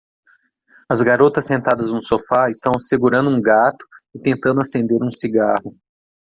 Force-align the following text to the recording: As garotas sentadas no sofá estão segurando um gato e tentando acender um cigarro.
As 0.89 0.99
garotas 1.03 1.45
sentadas 1.45 1.91
no 1.91 2.01
sofá 2.01 2.49
estão 2.49 2.71
segurando 2.79 3.29
um 3.29 3.39
gato 3.39 3.85
e 4.15 4.19
tentando 4.19 4.59
acender 4.59 4.97
um 5.03 5.11
cigarro. 5.11 5.77